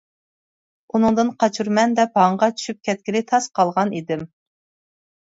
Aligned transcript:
ئۇنىڭدىن 0.95 1.29
قاچۇرىمەن 1.43 1.95
دەپ 2.01 2.19
ھاڭغا 2.23 2.51
چۈشۈپ 2.57 2.83
كەتكىلى 2.91 3.25
تاس 3.31 3.53
قالغان 3.61 3.97
ئىدىم. 4.01 4.29